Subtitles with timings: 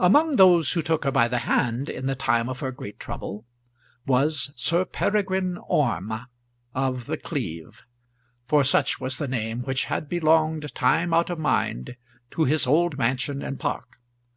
[0.00, 3.46] Among those who took her by the hand in the time of her great trouble
[4.04, 6.26] was Sir Peregrine Orme
[6.74, 7.84] of The Cleeve,
[8.44, 11.94] for such was the name which had belonged time out of mind
[12.32, 14.00] to his old mansion and park.